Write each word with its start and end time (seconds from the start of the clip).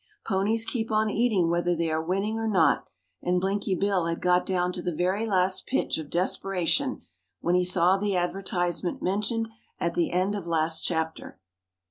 Ponies 0.25 0.65
keep 0.65 0.89
on 0.89 1.11
eating 1.11 1.47
whether 1.51 1.75
they 1.75 1.91
are 1.91 2.01
winning 2.01 2.39
or 2.39 2.47
not 2.47 2.87
and 3.21 3.39
Blinky 3.39 3.75
Bill 3.75 4.07
had 4.07 4.19
got 4.19 4.47
down 4.47 4.73
to 4.73 4.81
the 4.81 4.91
very 4.91 5.27
last 5.27 5.67
pitch 5.67 5.99
of 5.99 6.09
desperation 6.09 7.03
when 7.39 7.53
he 7.53 7.63
saw 7.63 7.97
the 7.97 8.15
advertisement 8.15 9.03
mentioned 9.03 9.49
at 9.79 9.93
the 9.93 10.09
end 10.11 10.33
of 10.33 10.47
last 10.47 10.81
chapter. 10.83 11.39